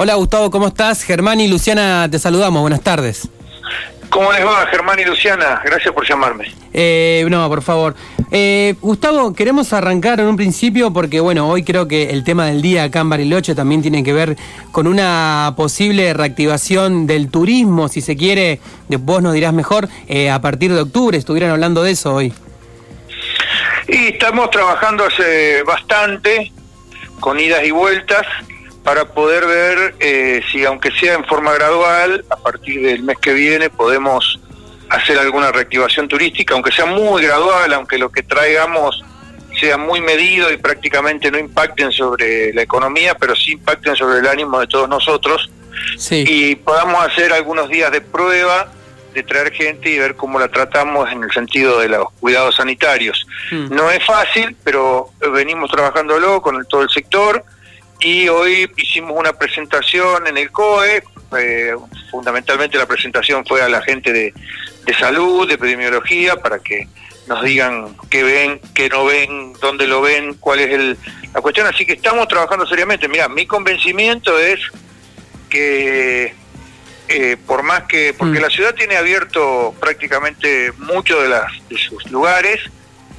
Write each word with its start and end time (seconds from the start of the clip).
Hola 0.00 0.14
Gustavo, 0.14 0.48
¿cómo 0.52 0.68
estás? 0.68 1.02
Germán 1.02 1.40
y 1.40 1.48
Luciana, 1.48 2.08
te 2.08 2.20
saludamos, 2.20 2.60
buenas 2.60 2.82
tardes. 2.82 3.28
¿Cómo 4.10 4.30
les 4.30 4.46
va, 4.46 4.64
Germán 4.70 4.96
y 5.00 5.04
Luciana? 5.04 5.60
Gracias 5.64 5.92
por 5.92 6.06
llamarme. 6.08 6.54
Eh, 6.72 7.26
no, 7.28 7.48
por 7.48 7.62
favor. 7.62 7.96
Eh, 8.30 8.76
Gustavo, 8.80 9.34
queremos 9.34 9.72
arrancar 9.72 10.20
en 10.20 10.26
un 10.26 10.36
principio 10.36 10.92
porque, 10.92 11.18
bueno, 11.18 11.48
hoy 11.48 11.64
creo 11.64 11.88
que 11.88 12.10
el 12.10 12.22
tema 12.22 12.46
del 12.46 12.62
día 12.62 12.84
acá 12.84 13.00
en 13.00 13.10
Bariloche 13.10 13.56
también 13.56 13.82
tiene 13.82 14.04
que 14.04 14.12
ver 14.12 14.36
con 14.70 14.86
una 14.86 15.54
posible 15.56 16.14
reactivación 16.14 17.08
del 17.08 17.28
turismo, 17.28 17.88
si 17.88 18.00
se 18.00 18.16
quiere, 18.16 18.60
vos 19.00 19.20
nos 19.20 19.34
dirás 19.34 19.52
mejor, 19.52 19.88
eh, 20.06 20.30
a 20.30 20.40
partir 20.40 20.72
de 20.72 20.82
octubre, 20.82 21.18
estuvieran 21.18 21.50
hablando 21.50 21.82
de 21.82 21.90
eso 21.90 22.14
hoy. 22.14 22.32
Y 23.88 24.12
estamos 24.12 24.48
trabajando 24.52 25.06
hace 25.06 25.64
bastante, 25.64 26.52
con 27.18 27.40
idas 27.40 27.64
y 27.64 27.72
vueltas, 27.72 28.24
para 28.88 29.04
poder 29.04 29.46
ver 29.46 29.96
eh, 30.00 30.40
si, 30.50 30.64
aunque 30.64 30.90
sea 30.92 31.12
en 31.12 31.22
forma 31.26 31.52
gradual, 31.52 32.24
a 32.30 32.36
partir 32.36 32.80
del 32.80 33.02
mes 33.02 33.18
que 33.18 33.34
viene 33.34 33.68
podemos 33.68 34.40
hacer 34.88 35.18
alguna 35.18 35.52
reactivación 35.52 36.08
turística, 36.08 36.54
aunque 36.54 36.72
sea 36.72 36.86
muy 36.86 37.22
gradual, 37.22 37.70
aunque 37.74 37.98
lo 37.98 38.10
que 38.10 38.22
traigamos 38.22 39.04
sea 39.60 39.76
muy 39.76 40.00
medido 40.00 40.50
y 40.50 40.56
prácticamente 40.56 41.30
no 41.30 41.38
impacten 41.38 41.92
sobre 41.92 42.54
la 42.54 42.62
economía, 42.62 43.14
pero 43.14 43.36
sí 43.36 43.52
impacten 43.52 43.94
sobre 43.94 44.20
el 44.20 44.26
ánimo 44.26 44.58
de 44.58 44.66
todos 44.68 44.88
nosotros. 44.88 45.50
Y 46.10 46.54
podamos 46.54 47.04
hacer 47.04 47.34
algunos 47.34 47.68
días 47.68 47.92
de 47.92 48.00
prueba, 48.00 48.72
de 49.12 49.22
traer 49.22 49.52
gente 49.52 49.90
y 49.90 49.98
ver 49.98 50.16
cómo 50.16 50.38
la 50.38 50.48
tratamos 50.48 51.12
en 51.12 51.24
el 51.24 51.30
sentido 51.30 51.78
de 51.78 51.88
los 51.88 52.10
cuidados 52.20 52.56
sanitarios. 52.56 53.26
Mm. 53.50 53.68
No 53.68 53.90
es 53.90 54.02
fácil, 54.06 54.56
pero 54.64 55.10
venimos 55.30 55.70
trabajándolo 55.70 56.40
con 56.40 56.64
todo 56.64 56.80
el 56.80 56.88
sector 56.88 57.44
y 58.00 58.28
hoy 58.28 58.70
hicimos 58.76 59.12
una 59.16 59.32
presentación 59.32 60.26
en 60.26 60.38
el 60.38 60.50
COE, 60.50 61.02
eh, 61.38 61.74
fundamentalmente 62.10 62.78
la 62.78 62.86
presentación 62.86 63.44
fue 63.44 63.60
a 63.62 63.68
la 63.68 63.82
gente 63.82 64.12
de, 64.12 64.32
salud, 64.98 65.46
de 65.46 65.54
epidemiología, 65.54 66.36
para 66.36 66.58
que 66.60 66.88
nos 67.26 67.42
digan 67.42 67.96
qué 68.08 68.22
ven, 68.22 68.60
qué 68.74 68.88
no 68.88 69.04
ven, 69.04 69.52
dónde 69.60 69.86
lo 69.86 70.00
ven, 70.00 70.34
cuál 70.34 70.60
es 70.60 70.72
el, 70.72 70.96
la 71.34 71.40
cuestión. 71.40 71.66
Así 71.66 71.84
que 71.84 71.94
estamos 71.94 72.26
trabajando 72.28 72.66
seriamente. 72.66 73.08
Mira, 73.08 73.28
mi 73.28 73.46
convencimiento 73.46 74.38
es 74.38 74.60
que 75.50 76.34
eh, 77.08 77.36
por 77.46 77.62
más 77.62 77.84
que, 77.84 78.14
porque 78.16 78.38
mm. 78.38 78.42
la 78.42 78.50
ciudad 78.50 78.74
tiene 78.74 78.96
abierto 78.96 79.74
prácticamente 79.80 80.72
muchos 80.78 81.22
de, 81.22 81.28
las, 81.28 81.50
de 81.68 81.76
sus 81.76 82.10
lugares, 82.10 82.60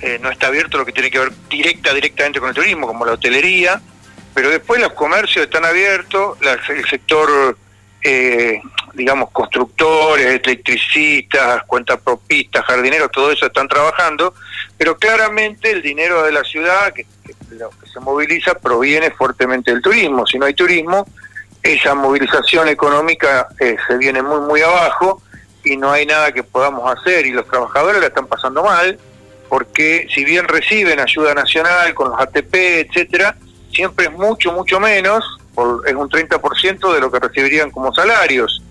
eh, 0.01 0.19
no 0.21 0.31
está 0.31 0.47
abierto 0.47 0.77
lo 0.77 0.85
que 0.85 0.91
tiene 0.91 1.11
que 1.11 1.19
ver 1.19 1.31
directa, 1.49 1.93
directamente 1.93 2.39
con 2.39 2.49
el 2.49 2.55
turismo, 2.55 2.87
como 2.87 3.05
la 3.05 3.13
hotelería, 3.13 3.81
pero 4.39 4.51
después 4.51 4.79
los 4.79 4.93
comercios 4.93 5.43
están 5.43 5.65
abiertos, 5.65 6.37
el 6.69 6.85
sector, 6.87 7.57
eh, 8.01 8.61
digamos, 8.93 9.31
constructores, 9.31 10.41
electricistas, 10.41 11.63
cuentapropistas, 11.65 12.63
jardineros, 12.63 13.11
todo 13.11 13.33
eso 13.33 13.47
están 13.47 13.67
trabajando, 13.67 14.33
pero 14.77 14.97
claramente 14.97 15.71
el 15.71 15.81
dinero 15.81 16.23
de 16.23 16.31
la 16.31 16.45
ciudad 16.45 16.93
que, 16.93 17.05
lo 17.49 17.69
que 17.71 17.89
se 17.91 17.99
moviliza 17.99 18.53
proviene 18.53 19.11
fuertemente 19.11 19.73
del 19.73 19.81
turismo. 19.81 20.25
Si 20.25 20.39
no 20.39 20.45
hay 20.45 20.53
turismo, 20.53 21.05
esa 21.61 21.93
movilización 21.93 22.69
económica 22.69 23.49
eh, 23.59 23.75
se 23.89 23.97
viene 23.97 24.21
muy, 24.21 24.39
muy 24.39 24.61
abajo 24.61 25.21
y 25.65 25.75
no 25.75 25.91
hay 25.91 26.05
nada 26.05 26.31
que 26.31 26.43
podamos 26.43 26.89
hacer 26.97 27.25
y 27.25 27.31
los 27.31 27.45
trabajadores 27.45 27.99
la 27.99 28.07
están 28.07 28.27
pasando 28.27 28.63
mal 28.63 28.97
porque 29.49 30.07
si 30.15 30.23
bien 30.23 30.47
reciben 30.47 31.01
ayuda 31.01 31.33
nacional 31.33 31.93
con 31.93 32.11
los 32.11 32.21
ATP, 32.21 32.55
etcétera, 32.55 33.35
siempre 33.79 34.07
es 34.07 34.11
mucho, 34.11 34.51
mucho 34.51 34.77
menos, 34.77 35.23
es 35.85 35.93
un 35.93 36.09
30% 36.09 36.93
de 36.93 36.99
lo 36.99 37.09
que 37.09 37.17
recibirían 37.17 37.71
como 37.71 37.93
salarios. 37.93 38.61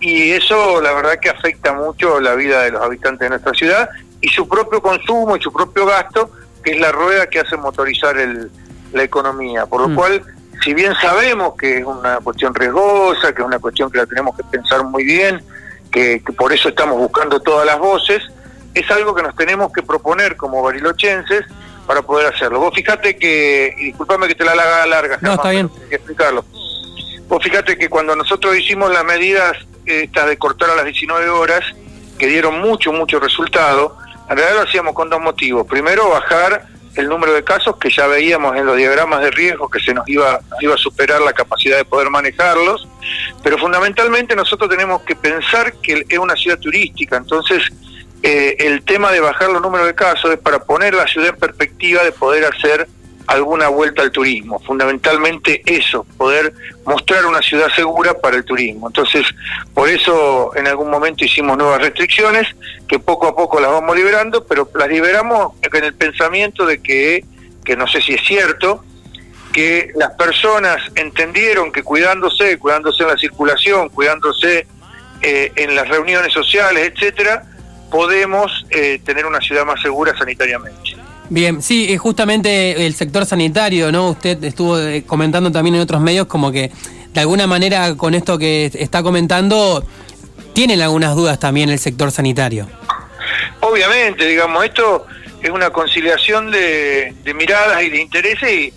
Y 0.00 0.32
eso 0.32 0.82
la 0.82 0.92
verdad 0.92 1.18
que 1.18 1.30
afecta 1.30 1.72
mucho 1.72 2.20
la 2.20 2.34
vida 2.34 2.60
de 2.64 2.72
los 2.72 2.82
habitantes 2.82 3.20
de 3.20 3.30
nuestra 3.30 3.54
ciudad 3.54 3.88
y 4.20 4.28
su 4.28 4.46
propio 4.46 4.82
consumo 4.82 5.34
y 5.34 5.40
su 5.40 5.50
propio 5.50 5.86
gasto, 5.86 6.30
que 6.62 6.72
es 6.72 6.78
la 6.78 6.92
rueda 6.92 7.26
que 7.28 7.40
hace 7.40 7.56
motorizar 7.56 8.18
el, 8.18 8.50
la 8.92 9.02
economía. 9.02 9.64
Por 9.64 9.80
lo 9.80 9.88
mm. 9.88 9.94
cual, 9.94 10.22
si 10.62 10.74
bien 10.74 10.94
sabemos 11.00 11.54
que 11.58 11.78
es 11.78 11.84
una 11.86 12.18
cuestión 12.18 12.54
riesgosa, 12.54 13.34
que 13.34 13.40
es 13.40 13.46
una 13.46 13.60
cuestión 13.60 13.90
que 13.90 13.96
la 13.96 14.04
tenemos 14.04 14.36
que 14.36 14.44
pensar 14.44 14.84
muy 14.84 15.04
bien, 15.04 15.42
que, 15.90 16.22
que 16.22 16.34
por 16.34 16.52
eso 16.52 16.68
estamos 16.68 16.98
buscando 16.98 17.40
todas 17.40 17.64
las 17.64 17.78
voces, 17.78 18.22
es 18.74 18.90
algo 18.90 19.14
que 19.14 19.22
nos 19.22 19.34
tenemos 19.36 19.72
que 19.72 19.82
proponer 19.82 20.36
como 20.36 20.62
barilochenses 20.62 21.46
para 21.90 22.02
poder 22.02 22.32
hacerlo. 22.32 22.60
Vos 22.60 22.72
fíjate 22.72 23.16
que, 23.16 23.74
y 23.76 23.86
disculpame 23.86 24.28
que 24.28 24.36
te 24.36 24.44
la 24.44 24.52
haga 24.52 24.86
larga, 24.86 25.18
no, 25.22 25.32
está 25.32 25.50
bien. 25.50 25.68
que 25.88 25.96
explicarlo. 25.96 26.44
Vos 27.26 27.42
fíjate 27.42 27.76
que 27.76 27.88
cuando 27.88 28.14
nosotros 28.14 28.56
hicimos 28.56 28.92
las 28.92 29.04
medidas 29.04 29.56
estas 29.84 30.28
de 30.28 30.38
cortar 30.38 30.70
a 30.70 30.76
las 30.76 30.84
19 30.84 31.28
horas, 31.30 31.64
que 32.16 32.28
dieron 32.28 32.60
mucho, 32.60 32.92
mucho 32.92 33.18
resultado, 33.18 33.96
en 34.28 34.36
realidad 34.36 34.62
lo 34.62 34.68
hacíamos 34.68 34.94
con 34.94 35.10
dos 35.10 35.20
motivos. 35.20 35.66
Primero, 35.66 36.08
bajar 36.10 36.64
el 36.94 37.08
número 37.08 37.32
de 37.32 37.42
casos 37.42 37.76
que 37.76 37.90
ya 37.90 38.06
veíamos 38.06 38.56
en 38.56 38.66
los 38.66 38.76
diagramas 38.76 39.20
de 39.22 39.32
riesgo 39.32 39.68
que 39.68 39.80
se 39.80 39.92
nos 39.92 40.08
iba, 40.08 40.38
iba 40.60 40.74
a 40.74 40.78
superar 40.78 41.20
la 41.22 41.32
capacidad 41.32 41.76
de 41.76 41.84
poder 41.84 42.08
manejarlos, 42.08 42.86
pero 43.42 43.58
fundamentalmente 43.58 44.36
nosotros 44.36 44.70
tenemos 44.70 45.02
que 45.02 45.16
pensar 45.16 45.72
que 45.82 46.04
es 46.08 46.18
una 46.20 46.36
ciudad 46.36 46.60
turística, 46.60 47.16
entonces 47.16 47.64
eh, 48.22 48.56
el 48.58 48.82
tema 48.82 49.10
de 49.12 49.20
bajar 49.20 49.50
los 49.50 49.62
números 49.62 49.86
de 49.86 49.94
casos 49.94 50.30
es 50.30 50.38
para 50.38 50.58
poner 50.64 50.94
la 50.94 51.06
ciudad 51.06 51.30
en 51.30 51.36
perspectiva 51.36 52.02
de 52.04 52.12
poder 52.12 52.44
hacer 52.44 52.86
alguna 53.26 53.68
vuelta 53.68 54.02
al 54.02 54.10
turismo. 54.10 54.58
Fundamentalmente 54.60 55.62
eso, 55.64 56.04
poder 56.16 56.52
mostrar 56.84 57.24
una 57.26 57.40
ciudad 57.40 57.68
segura 57.74 58.12
para 58.14 58.36
el 58.36 58.44
turismo. 58.44 58.88
Entonces, 58.88 59.24
por 59.72 59.88
eso 59.88 60.50
en 60.56 60.66
algún 60.66 60.90
momento 60.90 61.24
hicimos 61.24 61.56
nuevas 61.56 61.80
restricciones, 61.80 62.48
que 62.88 62.98
poco 62.98 63.28
a 63.28 63.36
poco 63.36 63.60
las 63.60 63.70
vamos 63.70 63.94
liberando, 63.96 64.44
pero 64.44 64.68
las 64.74 64.88
liberamos 64.88 65.52
en 65.62 65.84
el 65.84 65.94
pensamiento 65.94 66.66
de 66.66 66.82
que, 66.82 67.24
que 67.64 67.76
no 67.76 67.86
sé 67.86 68.02
si 68.02 68.14
es 68.14 68.22
cierto, 68.26 68.84
que 69.52 69.92
las 69.94 70.10
personas 70.14 70.82
entendieron 70.96 71.72
que 71.72 71.82
cuidándose, 71.82 72.58
cuidándose 72.58 73.02
en 73.04 73.08
la 73.10 73.16
circulación, 73.16 73.88
cuidándose 73.90 74.66
eh, 75.22 75.52
en 75.54 75.74
las 75.74 75.88
reuniones 75.88 76.32
sociales, 76.32 76.92
etcétera, 76.92 77.44
podemos 77.90 78.66
eh, 78.70 79.00
tener 79.04 79.26
una 79.26 79.40
ciudad 79.40 79.64
más 79.64 79.80
segura 79.80 80.16
sanitariamente. 80.16 80.96
Bien, 81.28 81.62
sí, 81.62 81.96
justamente 81.96 82.86
el 82.86 82.94
sector 82.94 83.24
sanitario, 83.24 83.92
¿no? 83.92 84.10
Usted 84.10 84.42
estuvo 84.42 84.78
eh, 84.78 85.04
comentando 85.06 85.52
también 85.52 85.76
en 85.76 85.80
otros 85.80 86.00
medios 86.00 86.26
como 86.26 86.50
que 86.50 86.72
de 87.12 87.20
alguna 87.20 87.46
manera 87.46 87.94
con 87.96 88.14
esto 88.14 88.38
que 88.38 88.70
está 88.74 89.02
comentando, 89.02 89.84
tienen 90.54 90.80
algunas 90.80 91.14
dudas 91.14 91.38
también 91.38 91.68
el 91.68 91.78
sector 91.78 92.10
sanitario. 92.10 92.68
Obviamente, 93.60 94.26
digamos, 94.26 94.64
esto 94.64 95.06
es 95.42 95.50
una 95.50 95.70
conciliación 95.70 96.50
de, 96.50 97.14
miradas 97.34 97.82
y 97.82 97.90
de 97.90 98.00
intereses 98.00 98.50
y, 98.50 98.72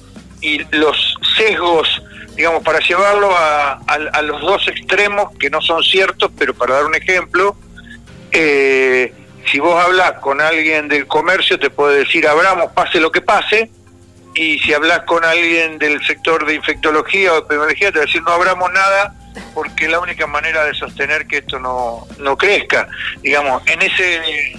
los 0.72 1.16
sesgos, 1.38 1.88
digamos, 2.35 2.63
para 2.63 2.79
llevarlo 2.79 3.31
a, 3.35 3.79
a 3.88 4.22
los 4.22 4.41
dos 4.41 4.68
extremos 4.68 5.29
que 5.40 5.50
no 5.50 5.62
son 5.62 5.81
ciertos, 5.81 6.31
pero 6.38 6.53
para 6.53 6.75
dar 6.75 6.85
un 6.85 6.96
ejemplo, 6.96 7.56
eh, 8.33 9.13
si 9.51 9.59
vos 9.59 9.83
hablas 9.83 10.13
con 10.13 10.41
alguien 10.41 10.88
del 10.88 11.07
comercio, 11.07 11.59
te 11.59 11.69
puede 11.69 11.99
decir 11.99 12.27
abramos, 12.27 12.71
pase 12.71 12.99
lo 12.99 13.11
que 13.11 13.21
pase, 13.21 13.69
y 14.35 14.59
si 14.59 14.73
hablas 14.73 15.01
con 15.03 15.23
alguien 15.23 15.77
del 15.77 16.03
sector 16.05 16.45
de 16.45 16.55
infectología 16.55 17.33
o 17.33 17.38
epidemiología, 17.39 17.91
te 17.91 17.99
va 17.99 18.03
a 18.03 18.05
decir 18.07 18.23
no 18.23 18.31
abramos 18.31 18.72
nada 18.72 19.13
porque 19.53 19.85
es 19.85 19.91
la 19.91 19.99
única 19.99 20.27
manera 20.27 20.63
de 20.66 20.73
sostener 20.73 21.27
que 21.27 21.38
esto 21.38 21.59
no, 21.59 22.07
no 22.19 22.38
crezca. 22.38 22.88
Digamos, 23.22 23.61
en 23.67 23.81
ese, 23.81 24.53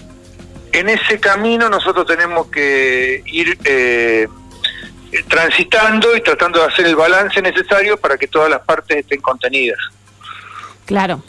en 0.72 0.88
ese 0.88 1.18
camino 1.20 1.68
nosotros 1.68 2.06
tenemos 2.06 2.48
que 2.48 3.22
ir 3.26 3.58
eh, 3.64 4.28
transitando 5.28 6.16
y 6.16 6.20
tratando 6.20 6.60
de 6.60 6.66
hacer 6.66 6.86
el 6.86 6.96
balance 6.96 7.40
necesario 7.40 7.96
para 7.96 8.16
que 8.16 8.26
todas 8.26 8.50
las 8.50 8.60
partes 8.60 8.98
estén 8.98 9.20
contenidas. 9.20 9.78
Claro, 10.87 11.22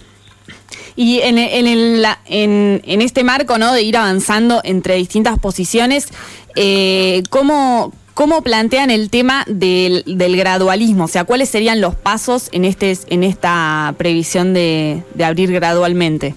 y 0.95 1.21
en, 1.21 1.37
en, 1.37 1.67
el, 1.67 2.05
en, 2.25 2.81
en, 2.85 3.01
este 3.01 3.23
marco 3.23 3.57
¿no? 3.57 3.73
de 3.73 3.81
ir 3.81 3.97
avanzando 3.97 4.61
entre 4.63 4.95
distintas 4.95 5.37
posiciones, 5.39 6.07
eh, 6.55 7.21
¿cómo, 7.29 7.93
¿cómo 8.13 8.41
plantean 8.41 8.89
el 8.91 9.09
tema 9.09 9.43
del, 9.47 10.03
del, 10.05 10.37
gradualismo? 10.37 11.05
O 11.05 11.07
sea, 11.09 11.25
¿cuáles 11.25 11.49
serían 11.49 11.81
los 11.81 11.95
pasos 11.95 12.49
en, 12.53 12.63
este, 12.63 12.97
en 13.09 13.23
esta 13.23 13.93
previsión 13.97 14.53
de, 14.53 15.03
de 15.13 15.25
abrir 15.25 15.51
gradualmente? 15.51 16.33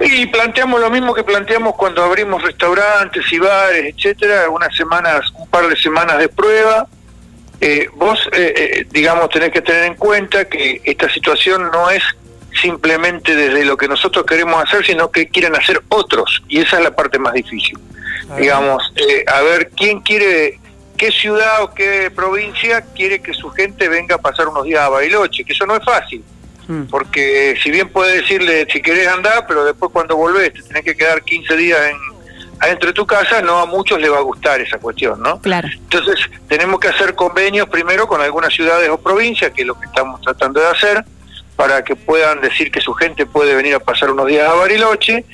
Y 0.00 0.26
planteamos 0.26 0.80
lo 0.80 0.90
mismo 0.90 1.12
que 1.12 1.24
planteamos 1.24 1.74
cuando 1.74 2.02
abrimos 2.02 2.42
restaurantes 2.42 3.24
y 3.32 3.38
bares, 3.38 3.94
etcétera, 3.94 4.48
unas 4.48 4.74
semanas, 4.74 5.30
un 5.34 5.48
par 5.48 5.68
de 5.68 5.76
semanas 5.76 6.18
de 6.18 6.28
prueba. 6.28 6.86
Eh, 7.60 7.88
vos, 7.96 8.18
eh, 8.32 8.54
eh 8.56 8.86
digamos, 8.90 9.28
tenés 9.28 9.50
que 9.50 9.60
tener 9.60 9.84
en 9.84 9.96
cuenta 9.96 10.44
que 10.44 10.80
esta 10.84 11.12
situación 11.12 11.68
no 11.72 11.90
es 11.90 12.02
simplemente 12.60 13.34
desde 13.34 13.64
lo 13.64 13.76
que 13.76 13.88
nosotros 13.88 14.24
queremos 14.26 14.62
hacer, 14.62 14.84
sino 14.84 15.10
que 15.10 15.28
quieren 15.28 15.54
hacer 15.56 15.82
otros. 15.88 16.42
Y 16.48 16.60
esa 16.60 16.78
es 16.78 16.84
la 16.84 16.90
parte 16.94 17.18
más 17.18 17.34
difícil. 17.34 17.78
Digamos, 18.38 18.92
eh, 18.96 19.24
a 19.26 19.40
ver, 19.42 19.70
¿quién 19.70 20.00
quiere 20.00 20.60
qué 20.98 21.10
ciudad 21.12 21.62
o 21.62 21.72
qué 21.72 22.10
provincia 22.14 22.82
quiere 22.94 23.20
que 23.20 23.32
su 23.32 23.48
gente 23.50 23.88
venga 23.88 24.16
a 24.16 24.18
pasar 24.18 24.48
unos 24.48 24.64
días 24.64 24.80
a 24.80 24.88
Bariloche, 24.88 25.44
que 25.44 25.52
eso 25.52 25.64
no 25.64 25.76
es 25.76 25.84
fácil. 25.84 26.22
Mm. 26.66 26.82
Porque 26.90 27.56
si 27.62 27.70
bien 27.70 27.88
puede 27.88 28.20
decirle 28.20 28.66
si 28.70 28.82
querés 28.82 29.08
andar, 29.08 29.46
pero 29.46 29.64
después 29.64 29.90
cuando 29.92 30.16
volvés 30.16 30.52
te 30.52 30.62
tenés 30.62 30.84
que 30.84 30.94
quedar 30.94 31.22
15 31.22 31.56
días 31.56 31.78
en, 31.88 31.96
adentro 32.60 32.88
de 32.88 32.92
tu 32.92 33.06
casa, 33.06 33.40
no 33.40 33.58
a 33.58 33.66
muchos 33.66 33.98
les 34.00 34.12
va 34.12 34.18
a 34.18 34.22
gustar 34.22 34.60
esa 34.60 34.78
cuestión, 34.78 35.22
¿no? 35.22 35.40
Claro. 35.40 35.68
Entonces 35.72 36.18
tenemos 36.48 36.80
que 36.80 36.88
hacer 36.88 37.14
convenios 37.14 37.68
primero 37.68 38.06
con 38.06 38.20
algunas 38.20 38.52
ciudades 38.52 38.90
o 38.90 38.98
provincias, 38.98 39.52
que 39.52 39.62
es 39.62 39.66
lo 39.66 39.78
que 39.78 39.86
estamos 39.86 40.20
tratando 40.20 40.60
de 40.60 40.66
hacer, 40.66 41.04
para 41.58 41.82
que 41.82 41.96
puedan 41.96 42.40
decir 42.40 42.70
que 42.70 42.80
su 42.80 42.94
gente 42.94 43.26
puede 43.26 43.56
venir 43.56 43.74
a 43.74 43.80
pasar 43.80 44.12
unos 44.12 44.28
días 44.28 44.48
a 44.48 44.54
Bariloche. 44.54 45.24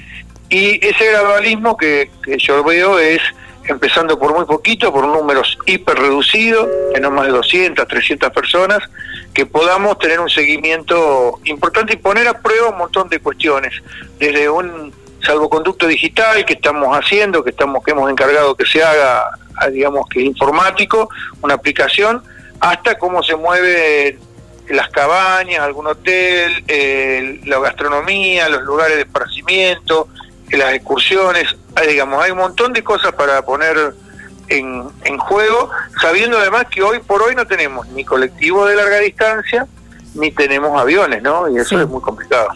Y 0.49 0.82
ese 0.82 1.05
gradualismo 1.11 1.76
que, 1.76 2.11
que 2.23 2.38
yo 2.38 2.65
veo 2.65 2.99
es 2.99 3.21
empezando 3.67 4.19
por 4.19 4.35
muy 4.35 4.47
poquito, 4.47 4.91
por 4.91 5.06
números 5.06 5.59
hiper 5.67 5.99
reducidos, 5.99 6.67
no 6.99 7.11
más 7.11 7.26
de 7.26 7.32
200, 7.32 7.87
300 7.87 8.31
personas, 8.31 8.79
que 9.35 9.44
podamos 9.44 9.99
tener 9.99 10.19
un 10.19 10.31
seguimiento 10.31 11.41
importante 11.44 11.93
y 11.93 11.97
poner 11.97 12.27
a 12.27 12.41
prueba 12.41 12.70
un 12.70 12.79
montón 12.79 13.11
de 13.11 13.20
cuestiones, 13.20 13.75
desde 14.19 14.49
un 14.49 14.94
salvoconducto 15.23 15.87
digital 15.87 16.43
que 16.47 16.55
estamos 16.55 16.97
haciendo, 16.97 17.44
que 17.44 17.50
estamos 17.50 17.85
que 17.85 17.91
hemos 17.91 18.11
encargado 18.11 18.55
que 18.55 18.65
se 18.65 18.82
haga, 18.82 19.25
digamos 19.70 20.09
que 20.09 20.23
informático, 20.23 21.11
una 21.43 21.53
aplicación, 21.53 22.23
hasta 22.61 22.97
cómo 22.97 23.23
se 23.23 23.37
mueve 23.37 24.19
las 24.69 24.88
cabañas, 24.90 25.61
algún 25.61 25.87
hotel, 25.87 26.64
la 27.44 27.58
gastronomía, 27.58 28.49
los 28.49 28.62
lugares 28.62 28.96
de 28.96 29.02
esparcimiento, 29.02 30.08
las 30.50 30.75
excursiones, 30.75 31.55
digamos, 31.87 32.22
hay 32.22 32.31
un 32.31 32.38
montón 32.38 32.72
de 32.72 32.82
cosas 32.82 33.12
para 33.12 33.43
poner 33.43 33.94
en, 34.49 34.84
en 35.05 35.19
juego, 35.19 35.70
sabiendo 36.00 36.38
además 36.38 36.66
que 36.70 36.82
hoy 36.82 37.00
por 37.00 37.22
hoy 37.22 37.34
no 37.34 37.46
tenemos 37.46 37.88
ni 37.88 38.05
colectivo 38.05 38.66
de 38.66 38.76
larga 38.76 38.99
distancia, 38.99 39.66
ni 40.14 40.31
tenemos 40.31 40.81
aviones, 40.81 41.22
¿no? 41.22 41.49
Y 41.49 41.58
eso 41.58 41.81
es 41.81 41.88
muy 41.88 42.00
complicado. 42.00 42.49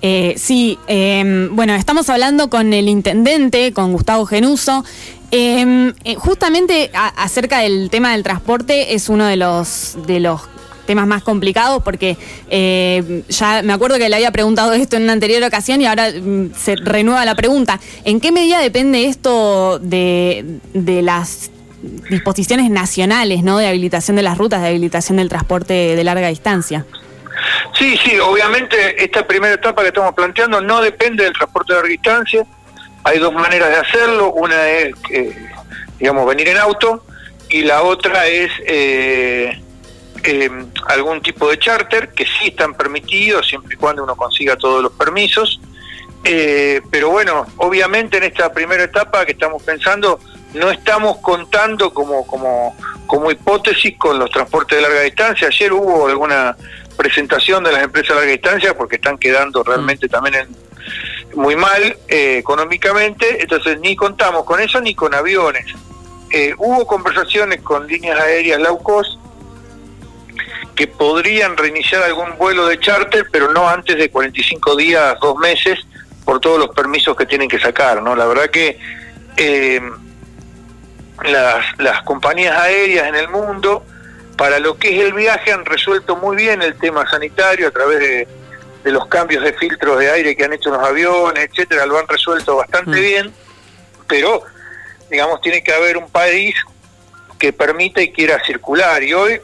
Eh, 0.00 0.34
sí, 0.36 0.78
em, 0.86 1.54
bueno, 1.56 1.74
estamos 1.74 2.08
hablando 2.08 2.50
con 2.50 2.72
el 2.72 2.88
intendente, 2.88 3.72
con 3.72 3.92
Gustavo 3.92 4.26
Genuso. 4.26 4.84
Em, 5.30 5.92
eh, 6.04 6.14
justamente 6.14 6.90
acerca 6.94 7.58
del 7.58 7.90
tema 7.90 8.12
del 8.12 8.22
transporte 8.22 8.94
es 8.94 9.08
uno 9.08 9.26
de 9.26 9.36
los 9.36 9.96
de 10.06 10.20
los 10.20 10.42
temas 10.88 11.06
más 11.06 11.22
complicados 11.22 11.82
porque 11.84 12.16
eh, 12.48 13.22
ya 13.28 13.62
me 13.62 13.74
acuerdo 13.74 13.98
que 13.98 14.08
le 14.08 14.16
había 14.16 14.32
preguntado 14.32 14.72
esto 14.72 14.96
en 14.96 15.02
una 15.02 15.12
anterior 15.12 15.44
ocasión 15.44 15.82
y 15.82 15.86
ahora 15.86 16.08
mm, 16.10 16.54
se 16.56 16.76
renueva 16.76 17.24
la 17.26 17.34
pregunta. 17.34 17.78
¿En 18.04 18.20
qué 18.20 18.32
medida 18.32 18.58
depende 18.58 19.04
esto 19.04 19.78
de, 19.78 20.58
de 20.72 21.02
las 21.02 21.50
disposiciones 22.10 22.70
nacionales, 22.70 23.44
¿no? 23.44 23.58
De 23.58 23.68
habilitación 23.68 24.16
de 24.16 24.22
las 24.22 24.38
rutas, 24.38 24.62
de 24.62 24.68
habilitación 24.68 25.18
del 25.18 25.28
transporte 25.28 25.94
de 25.94 26.04
larga 26.04 26.28
distancia. 26.28 26.86
Sí, 27.78 27.98
sí, 28.02 28.18
obviamente 28.18 29.04
esta 29.04 29.26
primera 29.26 29.54
etapa 29.54 29.82
que 29.82 29.88
estamos 29.88 30.14
planteando 30.14 30.62
no 30.62 30.80
depende 30.80 31.22
del 31.22 31.34
transporte 31.34 31.74
de 31.74 31.76
larga 31.76 31.90
distancia. 31.90 32.46
Hay 33.04 33.18
dos 33.18 33.34
maneras 33.34 33.68
de 33.68 33.76
hacerlo. 33.76 34.32
Una 34.32 34.68
es, 34.70 34.94
digamos, 35.98 36.26
venir 36.26 36.48
en 36.48 36.56
auto 36.56 37.04
y 37.50 37.62
la 37.62 37.82
otra 37.82 38.26
es 38.26 38.50
eh, 38.66 39.62
eh, 40.24 40.50
algún 40.86 41.20
tipo 41.20 41.48
de 41.48 41.58
charter 41.58 42.10
que 42.10 42.24
sí 42.24 42.48
están 42.48 42.74
permitidos 42.74 43.46
siempre 43.46 43.74
y 43.74 43.76
cuando 43.76 44.04
uno 44.04 44.16
consiga 44.16 44.56
todos 44.56 44.82
los 44.82 44.92
permisos. 44.92 45.60
Eh, 46.24 46.82
pero 46.90 47.10
bueno, 47.10 47.46
obviamente 47.56 48.18
en 48.18 48.24
esta 48.24 48.52
primera 48.52 48.82
etapa 48.82 49.24
que 49.24 49.32
estamos 49.32 49.62
pensando, 49.62 50.20
no 50.54 50.70
estamos 50.70 51.18
contando 51.18 51.92
como, 51.92 52.26
como, 52.26 52.76
como 53.06 53.30
hipótesis 53.30 53.96
con 53.96 54.18
los 54.18 54.30
transportes 54.30 54.76
de 54.76 54.82
larga 54.82 55.00
distancia. 55.02 55.48
Ayer 55.48 55.72
hubo 55.72 56.08
alguna 56.08 56.56
presentación 56.96 57.62
de 57.64 57.72
las 57.72 57.82
empresas 57.84 58.10
de 58.10 58.14
larga 58.16 58.32
distancia 58.32 58.76
porque 58.76 58.96
están 58.96 59.18
quedando 59.18 59.62
realmente 59.62 60.06
mm. 60.06 60.10
también 60.10 60.34
en, 60.34 60.56
muy 61.34 61.56
mal 61.56 61.96
eh, 62.08 62.38
económicamente, 62.38 63.42
entonces 63.42 63.78
ni 63.80 63.94
contamos 63.96 64.44
con 64.44 64.60
eso 64.60 64.80
ni 64.80 64.94
con 64.94 65.14
aviones. 65.14 65.66
Eh, 66.30 66.54
hubo 66.58 66.86
conversaciones 66.86 67.62
con 67.62 67.86
líneas 67.86 68.20
aéreas 68.20 68.60
low 68.60 68.82
cost 68.82 69.18
que 70.78 70.86
podrían 70.86 71.56
reiniciar 71.56 72.04
algún 72.04 72.38
vuelo 72.38 72.68
de 72.68 72.78
charter, 72.78 73.26
pero 73.32 73.52
no 73.52 73.68
antes 73.68 73.96
de 73.96 74.10
45 74.10 74.76
días, 74.76 75.18
dos 75.20 75.36
meses, 75.36 75.76
por 76.24 76.38
todos 76.38 76.56
los 76.56 76.68
permisos 76.68 77.16
que 77.16 77.26
tienen 77.26 77.48
que 77.48 77.58
sacar. 77.58 78.00
¿no? 78.00 78.14
La 78.14 78.26
verdad 78.26 78.48
que 78.48 78.78
eh, 79.36 79.80
las, 81.24 81.64
las 81.78 82.02
compañías 82.02 82.56
aéreas 82.56 83.08
en 83.08 83.16
el 83.16 83.28
mundo 83.28 83.84
para 84.36 84.60
lo 84.60 84.78
que 84.78 84.96
es 84.96 85.04
el 85.04 85.14
viaje 85.14 85.52
han 85.52 85.64
resuelto 85.64 86.14
muy 86.14 86.36
bien 86.36 86.62
el 86.62 86.78
tema 86.78 87.10
sanitario 87.10 87.66
a 87.66 87.70
través 87.72 87.98
de, 87.98 88.28
los 88.84 89.04
cambios 89.08 89.42
de 89.42 89.54
filtros 89.54 89.98
de 89.98 90.12
aire 90.12 90.36
que 90.36 90.44
han 90.44 90.52
hecho 90.52 90.70
los 90.70 90.80
aviones, 90.80 91.50
etcétera, 91.50 91.86
lo 91.86 91.98
han 91.98 92.06
resuelto 92.06 92.54
bastante 92.54 93.00
mm. 93.00 93.02
bien, 93.02 93.34
pero 94.06 94.44
digamos 95.10 95.40
tiene 95.40 95.60
que 95.60 95.72
haber 95.72 95.96
un 95.96 96.08
país 96.08 96.54
que 97.36 97.52
permita 97.52 98.00
y 98.00 98.12
quiera 98.12 98.40
circular 98.44 99.02
y 99.02 99.12
hoy 99.12 99.40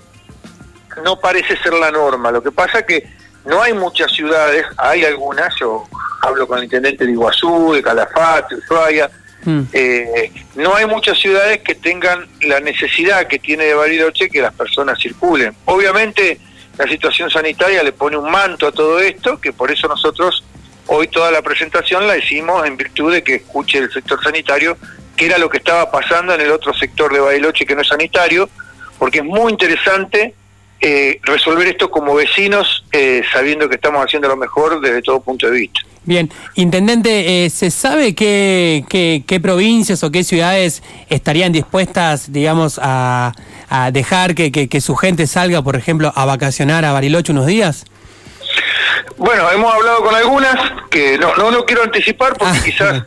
no 1.03 1.19
parece 1.19 1.57
ser 1.57 1.75
la 1.75 1.91
norma. 1.91 2.31
Lo 2.31 2.43
que 2.43 2.53
pasa 2.53 2.81
es 2.81 2.87
que 2.87 3.07
no 3.45 3.63
hay 3.63 3.73
muchas 3.73 4.13
ciudades, 4.13 4.65
hay 4.77 5.05
algunas, 5.05 5.55
yo 5.59 5.85
hablo 6.23 6.47
con 6.47 6.59
el 6.59 6.65
intendente 6.65 7.05
de 7.05 7.13
Iguazú, 7.13 7.73
de 7.75 7.83
Calafate, 7.83 8.57
Ushuaia, 8.57 9.11
Mm. 9.45 9.63
Eh, 9.73 10.33
no 10.55 10.75
hay 10.75 10.87
muchas 10.87 11.19
ciudades 11.19 11.61
que 11.61 11.75
tengan 11.75 12.27
la 12.43 12.61
necesidad 12.61 13.27
que 13.27 13.39
tiene 13.39 13.65
de 13.65 13.75
Bariloche 13.75 14.31
que 14.31 14.41
las 14.41 14.55
personas 14.55 14.99
circulen. 14.99 15.55
Obviamente 15.67 16.39
la 16.79 16.87
situación 16.87 17.31
sanitaria 17.31 17.83
le 17.83 17.93
pone 17.93 18.17
un 18.17 18.31
manto 18.31 18.67
a 18.67 18.73
todo 18.73 19.01
esto, 19.01 19.41
que 19.41 19.53
por 19.53 19.71
eso 19.71 19.87
nosotros 19.87 20.45
hoy 20.87 21.09
toda 21.09 21.31
la 21.31 21.43
presentación 21.43 22.07
la 22.07 22.17
hicimos 22.17 22.67
en 22.67 22.77
virtud 22.77 23.13
de 23.13 23.23
que 23.23 23.37
escuche 23.37 23.79
el 23.79 23.93
sector 23.93 24.23
sanitario 24.23 24.77
qué 25.17 25.27
era 25.27 25.39
lo 25.39 25.49
que 25.49 25.59
estaba 25.59 25.91
pasando 25.91 26.35
en 26.35 26.41
el 26.41 26.51
otro 26.51 26.75
sector 26.75 27.13
de 27.13 27.21
Bariloche 27.21 27.67
que 27.67 27.75
no 27.75 27.83
es 27.83 27.89
sanitario, 27.89 28.49
porque 28.99 29.19
es 29.19 29.25
muy 29.25 29.53
interesante 29.53 30.35
eh, 30.87 31.19
resolver 31.23 31.67
esto 31.67 31.91
como 31.91 32.15
vecinos, 32.15 32.85
eh, 32.93 33.23
sabiendo 33.33 33.71
que 33.71 33.77
estamos 33.77 34.05
haciendo 34.05 34.29
lo 34.29 34.37
mejor 34.37 34.83
desde 34.83 35.01
todo 35.01 35.19
punto 35.19 35.47
de 35.47 35.61
vista. 35.61 35.81
Bien, 36.05 36.31
Intendente, 36.57 37.47
eh, 37.47 37.49
¿se 37.49 37.71
sabe 37.71 38.15
qué, 38.15 38.85
qué, 39.27 39.41
provincias 39.41 40.05
o 40.05 40.11
qué 40.11 40.23
ciudades 40.25 40.83
estarían 41.09 41.53
dispuestas, 41.53 42.31
digamos, 42.31 42.79
a, 42.83 43.33
dejar 43.93 44.35
que, 44.35 44.53
que, 44.53 44.81
su 44.83 44.95
gente 44.95 45.27
salga, 45.27 45.63
por 45.63 45.75
ejemplo, 45.75 46.13
a 46.15 46.27
vacacionar 46.27 46.85
a 46.85 46.93
Bariloche 46.93 47.33
unos 47.33 47.47
días? 47.47 47.87
Bueno, 49.17 49.51
hemos 49.51 49.73
hablado 49.73 50.05
con 50.05 50.15
algunas, 50.15 50.55
que 50.91 51.17
no, 51.17 51.35
no 51.37 51.51
lo 51.51 51.65
quiero 51.65 51.83
anticipar 51.83 52.37
porque 52.37 52.59
ah. 52.59 52.63
quizás 52.63 53.05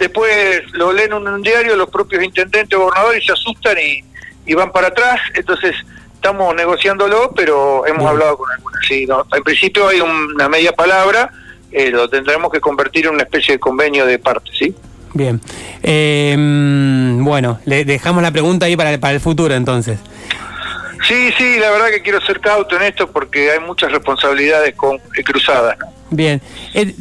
después 0.00 0.62
lo 0.72 0.92
leen 0.92 1.12
en 1.12 1.28
un 1.28 1.42
diario 1.42 1.76
los 1.76 1.90
propios 1.90 2.24
intendentes 2.24 2.76
o 2.76 2.82
gobernadores 2.82 3.22
y 3.22 3.26
se 3.26 3.32
asustan 3.34 3.78
y, 3.78 4.02
y 4.46 4.54
van 4.54 4.72
para 4.72 4.88
atrás, 4.88 5.20
entonces 5.34 5.76
estamos 6.20 6.54
negociándolo, 6.54 7.32
pero 7.34 7.86
hemos 7.86 8.06
hablado 8.06 8.36
con 8.36 8.50
algunas. 8.52 8.80
Sí, 8.86 9.06
en 9.34 9.42
principio 9.42 9.88
hay 9.88 10.00
una 10.00 10.48
media 10.48 10.72
palabra 10.72 11.30
eh, 11.72 11.90
lo 11.90 12.08
tendremos 12.08 12.50
que 12.50 12.60
convertir 12.60 13.06
en 13.06 13.14
una 13.14 13.22
especie 13.22 13.54
de 13.54 13.60
convenio 13.60 14.04
de 14.04 14.18
parte, 14.18 14.50
¿sí? 14.52 14.74
Bien. 15.14 15.40
Eh, 15.82 16.36
bueno, 17.20 17.60
le 17.64 17.84
dejamos 17.84 18.22
la 18.22 18.32
pregunta 18.32 18.66
ahí 18.66 18.76
para, 18.76 18.98
para 18.98 19.14
el 19.14 19.20
futuro 19.20 19.54
entonces. 19.54 19.98
Sí, 21.10 21.32
sí, 21.36 21.58
la 21.58 21.72
verdad 21.72 21.88
que 21.88 22.02
quiero 22.02 22.20
ser 22.20 22.38
cauto 22.38 22.76
en 22.76 22.82
esto 22.82 23.10
porque 23.10 23.50
hay 23.50 23.58
muchas 23.58 23.90
responsabilidades 23.90 24.76
con, 24.76 24.94
eh, 25.16 25.24
cruzadas. 25.24 25.76
Bien. 26.08 26.40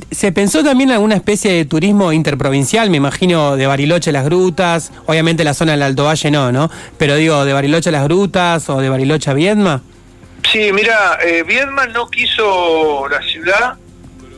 ¿Se 0.10 0.32
pensó 0.32 0.64
también 0.64 0.90
alguna 0.90 1.14
especie 1.14 1.54
de 1.54 1.66
turismo 1.66 2.12
interprovincial? 2.12 2.90
Me 2.90 2.98
imagino 2.98 3.56
de 3.56 3.68
Bariloche 3.68 4.10
a 4.10 4.14
las 4.14 4.26
Grutas, 4.26 4.92
obviamente 5.06 5.44
la 5.44 5.54
zona 5.54 5.74
del 5.74 5.84
Alto 5.84 6.06
Valle 6.06 6.32
no, 6.32 6.52
¿no? 6.52 6.72
Pero 6.98 7.18
digo, 7.18 7.46
de 7.46 7.54
Bariloche 7.54 7.90
a 7.90 7.92
las 7.92 8.04
Grutas 8.06 8.68
o 8.72 8.82
de 8.82 8.90
Bariloche 8.90 9.30
a 9.30 9.36
Viedma. 9.36 9.84
Sí, 10.52 10.74
mira, 10.74 11.20
eh, 11.24 11.44
Viedma 11.44 11.86
no 11.86 12.10
quiso 12.10 13.08
la 13.10 13.22
ciudad 13.22 13.78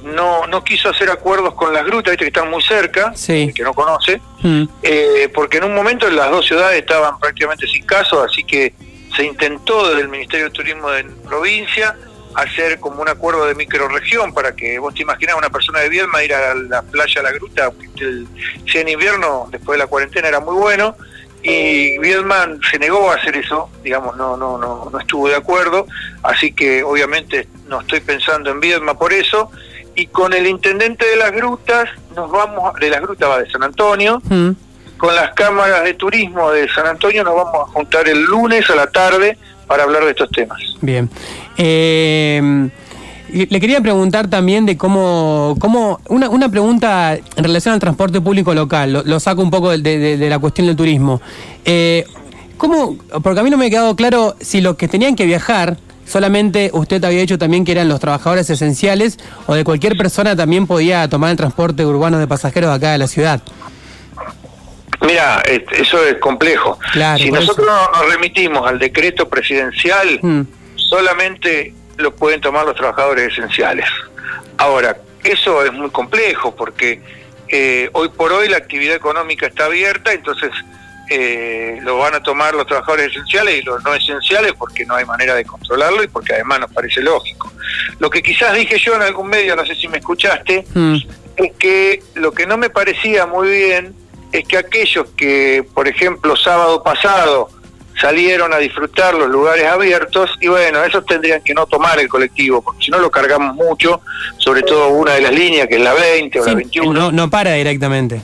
no, 0.04 0.48
no 0.48 0.64
quiso 0.64 0.90
hacer 0.90 1.10
acuerdos 1.10 1.54
con 1.54 1.74
las 1.74 1.86
grutas, 1.86 2.18
que 2.18 2.26
están 2.28 2.50
muy 2.50 2.62
cerca, 2.64 3.14
que 3.26 3.64
no 3.64 3.74
conoce, 3.74 4.20
mm. 4.42 4.64
eh, 4.84 5.30
porque 5.34 5.58
en 5.58 5.66
un 5.66 5.76
momento 5.76 6.10
las 6.10 6.30
dos 6.32 6.46
ciudades 6.46 6.80
estaban 6.80 7.20
prácticamente 7.20 7.68
sin 7.68 7.86
caso, 7.86 8.24
así 8.24 8.44
que 8.44 8.74
se 9.16 9.24
intentó 9.26 9.90
desde 9.90 10.02
el 10.02 10.10
Ministerio 10.10 10.46
de 10.46 10.52
Turismo 10.52 10.90
de 10.90 11.04
provincia 11.04 11.96
hacer 12.36 12.80
como 12.80 13.02
un 13.02 13.10
acuerdo 13.10 13.46
de 13.46 13.56
microregión 13.56 14.34
para 14.34 14.56
que 14.56 14.80
vos 14.80 14.94
te 14.94 15.02
imaginás 15.02 15.36
una 15.36 15.50
persona 15.50 15.80
de 15.80 15.90
Viedma 15.90 16.24
ir 16.24 16.34
a 16.34 16.56
la 16.56 16.82
playa, 16.82 17.20
a 17.20 17.24
la 17.24 17.32
gruta, 17.32 17.72
si 18.66 18.78
en 18.78 18.90
invierno, 18.90 19.48
después 19.52 19.78
de 19.78 19.84
la 19.84 19.88
cuarentena 19.88 20.28
era 20.28 20.40
muy 20.40 20.56
bueno, 20.56 20.96
y 21.44 21.98
Viedma 21.98 22.48
se 22.70 22.78
negó 22.78 23.12
a 23.12 23.16
hacer 23.16 23.36
eso, 23.36 23.70
digamos, 23.84 24.16
no, 24.16 24.38
no, 24.38 24.58
no, 24.58 24.90
no 24.92 25.00
estuvo 25.00 25.28
de 25.28 25.36
acuerdo, 25.36 25.88
así 26.24 26.54
que 26.54 26.84
obviamente 26.84 27.48
no 27.68 27.82
estoy 27.82 28.00
pensando 28.00 28.52
en 28.52 28.60
Viedma 28.60 28.98
por 28.98 29.12
eso, 29.12 29.52
y 29.96 30.08
con 30.08 30.34
el 30.34 30.48
intendente 30.48 31.06
de 31.06 31.16
las 31.18 31.32
grutas 31.32 31.90
nos 32.16 32.32
vamos, 32.32 32.74
de 32.80 32.90
las 32.90 33.02
grutas 33.02 33.30
va 33.30 33.40
de 33.40 33.50
San 33.50 33.64
Antonio, 33.64 34.22
mm. 34.24 34.52
Con 35.02 35.16
las 35.16 35.34
cámaras 35.34 35.84
de 35.84 35.96
turismo 35.96 36.52
de 36.52 36.70
San 36.70 36.86
Antonio 36.86 37.24
nos 37.24 37.36
vamos 37.36 37.56
a 37.56 37.72
juntar 37.72 38.08
el 38.08 38.22
lunes 38.22 38.70
a 38.70 38.76
la 38.76 38.86
tarde 38.86 39.36
para 39.66 39.82
hablar 39.82 40.06
de 40.06 40.12
estos 40.12 40.30
temas. 40.30 40.60
Bien. 40.80 41.10
Eh, 41.58 42.70
le 43.34 43.60
quería 43.60 43.82
preguntar 43.82 44.28
también 44.30 44.68
de 44.68 44.78
cómo, 44.78 45.56
cómo 45.60 46.00
una, 46.08 46.30
una 46.30 46.50
pregunta 46.50 47.16
en 47.16 47.44
relación 47.44 47.74
al 47.74 47.80
transporte 47.80 48.22
público 48.22 48.54
local, 48.54 49.02
lo, 49.04 49.20
saco 49.20 49.42
un 49.42 49.50
poco 49.50 49.76
de, 49.76 50.18
la 50.30 50.38
cuestión 50.38 50.68
del 50.68 50.76
turismo. 50.76 51.20
Eh, 51.66 52.06
¿Cómo? 52.58 52.96
Porque 53.24 53.40
a 53.40 53.44
mí 53.44 53.50
no 53.50 53.58
me 53.58 53.66
ha 53.66 53.70
quedado 53.72 53.96
claro 53.96 54.36
si 54.40 54.62
los 54.62 54.76
que 54.76 54.88
tenían 54.88 55.16
que 55.16 55.26
viajar, 55.26 55.78
solamente 56.06 56.70
usted 56.74 57.04
había 57.04 57.22
dicho 57.22 57.40
también 57.40 57.66
que 57.66 57.72
eran 57.72 57.90
los 57.90 58.00
trabajadores 58.00 58.48
esenciales 58.52 59.18
o 59.48 59.56
de 59.56 59.64
cualquier 59.64 59.98
persona 59.98 60.36
también 60.36 60.68
podía 60.68 61.10
tomar 61.10 61.32
el 61.32 61.38
transporte 61.38 61.84
urbano 61.88 62.20
de 62.20 62.28
pasajeros 62.28 62.70
acá 62.70 62.92
de 62.92 63.00
la 63.00 63.08
ciudad. 63.08 63.42
Mira, 65.02 65.42
eso 65.72 66.06
es 66.06 66.16
complejo. 66.16 66.80
si 67.18 67.32
nosotros 67.32 67.68
nos 67.68 68.12
remitimos 68.12 68.68
al 68.68 68.78
decreto 68.78 69.28
presidencial, 69.28 70.20
mm. 70.22 70.42
solamente 70.76 71.74
lo 71.98 72.16
pueden 72.16 72.40
tomar 72.42 72.66
los 72.66 72.76
trabajadores 72.76 73.32
esenciales. 73.34 73.86
Ahora, 74.58 74.98
eso 75.24 75.64
es 75.66 75.74
muy 75.74 75.90
complejo 75.90 76.56
porque 76.56 77.02
eh, 77.48 77.90
hoy 77.94 78.10
por 78.10 78.32
hoy 78.32 78.48
la 78.48 78.58
actividad 78.58 78.96
económica 78.96 79.48
está 79.48 79.66
abierta, 79.66 80.14
entonces 80.14 80.52
eh, 81.10 81.80
lo 81.82 81.98
van 81.98 82.16
a 82.16 82.24
tomar 82.24 82.54
los 82.54 82.66
trabajadores 82.68 83.12
esenciales 83.12 83.60
y 83.60 83.62
los 83.64 83.84
no 83.84 83.94
esenciales 83.94 84.54
porque 84.54 84.86
no 84.86 84.96
hay 84.96 85.06
manera 85.06 85.36
de 85.36 85.44
controlarlo 85.46 86.04
y 86.04 86.08
porque 86.08 86.34
además 86.34 86.62
nos 86.62 86.72
parece 86.72 87.02
lógico. 87.02 87.52
Lo 88.00 88.10
que 88.10 88.22
quizás 88.22 88.54
dije 88.56 88.78
yo 88.78 88.96
en 88.96 89.02
algún 89.02 89.28
medio, 89.28 89.56
no 89.56 89.66
sé 89.66 89.76
si 89.76 89.88
me 89.88 89.98
escuchaste, 89.98 90.66
mm. 90.74 90.96
es 91.38 91.52
que 91.58 92.04
lo 92.16 92.32
que 92.34 92.46
no 92.46 92.58
me 92.58 92.70
parecía 92.70 93.26
muy 93.26 93.50
bien 93.50 94.01
es 94.32 94.48
que 94.48 94.58
aquellos 94.58 95.08
que, 95.16 95.66
por 95.74 95.88
ejemplo, 95.88 96.36
sábado 96.36 96.84
pasado 96.84 97.50
salieron 98.00 98.54
a 98.54 98.58
disfrutar 98.58 99.14
los 99.14 99.30
lugares 99.30 99.66
abiertos 99.66 100.32
y 100.40 100.48
bueno, 100.48 100.84
esos 100.84 101.06
tendrían 101.06 101.42
que 101.44 101.54
no 101.54 101.68
tomar 101.68 102.00
el 102.00 102.08
colectivo, 102.08 102.62
porque 102.62 102.86
si 102.86 102.92
no 102.92 102.98
lo 102.98 103.12
cargamos 103.12 103.56
mucho, 103.56 104.02
sobre 104.38 104.64
todo 104.64 104.90
una 104.90 105.14
de 105.14 105.22
las 105.22 105.32
líneas 105.32 105.68
que 105.68 105.76
es 105.76 105.82
la 105.82 105.94
20 105.94 106.40
o 106.40 106.46
la 106.46 106.54
21. 106.56 106.94
No, 106.94 107.12
no 107.12 107.30
para 107.30 107.54
directamente. 107.54 108.22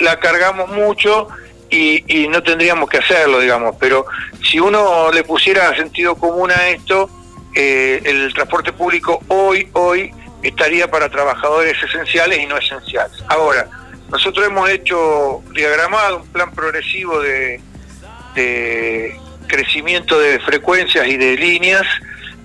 La 0.00 0.18
cargamos 0.18 0.70
mucho 0.70 1.28
y, 1.68 2.02
y 2.22 2.26
no 2.28 2.42
tendríamos 2.42 2.88
que 2.88 2.98
hacerlo, 2.98 3.38
digamos, 3.38 3.76
pero 3.78 4.06
si 4.42 4.58
uno 4.58 5.12
le 5.12 5.22
pusiera 5.22 5.74
sentido 5.76 6.16
común 6.16 6.50
a 6.50 6.68
esto, 6.68 7.08
eh, 7.54 8.00
el 8.04 8.32
transporte 8.32 8.72
público 8.72 9.20
hoy, 9.28 9.68
hoy 9.72 10.12
estaría 10.42 10.90
para 10.90 11.08
trabajadores 11.08 11.76
esenciales 11.82 12.40
y 12.40 12.46
no 12.46 12.56
esenciales. 12.56 13.22
Ahora, 13.28 13.68
nosotros 14.10 14.46
hemos 14.46 14.68
hecho 14.68 15.42
diagramado 15.54 16.18
un 16.18 16.26
plan 16.28 16.50
progresivo 16.52 17.20
de, 17.20 17.60
crecimiento 19.46 20.18
de 20.18 20.38
frecuencias 20.40 21.06
y 21.08 21.16
de 21.16 21.36
líneas 21.36 21.82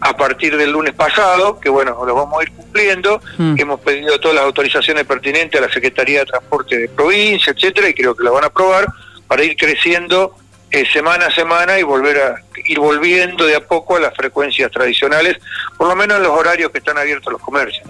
a 0.01 0.17
partir 0.17 0.57
del 0.57 0.71
lunes 0.71 0.93
pasado, 0.93 1.59
que 1.59 1.69
bueno, 1.69 2.03
lo 2.05 2.15
vamos 2.15 2.39
a 2.39 2.43
ir 2.43 2.51
cumpliendo. 2.51 3.21
Mm. 3.37 3.55
Hemos 3.57 3.79
pedido 3.79 4.19
todas 4.19 4.35
las 4.35 4.43
autorizaciones 4.43 5.05
pertinentes 5.05 5.59
a 5.59 5.65
la 5.65 5.71
Secretaría 5.71 6.19
de 6.19 6.25
Transporte 6.25 6.77
de 6.77 6.89
provincia, 6.89 7.53
etcétera, 7.55 7.89
y 7.89 7.93
creo 7.93 8.15
que 8.15 8.23
lo 8.23 8.33
van 8.33 8.43
a 8.43 8.47
aprobar 8.47 8.87
para 9.27 9.43
ir 9.43 9.55
creciendo 9.55 10.35
eh, 10.75 10.85
semana 10.91 11.27
a 11.27 11.31
semana 11.31 11.79
y 11.79 11.83
volver 11.83 12.17
a 12.17 12.43
ir 12.65 12.79
volviendo 12.79 13.45
de 13.45 13.55
a 13.55 13.61
poco 13.61 13.95
a 13.95 13.99
las 14.01 14.13
frecuencias 14.13 14.69
tradicionales, 14.69 15.37
por 15.77 15.87
lo 15.87 15.95
menos 15.95 16.17
en 16.17 16.23
los 16.23 16.33
horarios 16.33 16.69
que 16.69 16.79
están 16.79 16.97
abiertos 16.97 17.31
los 17.31 17.41
comercios. 17.41 17.87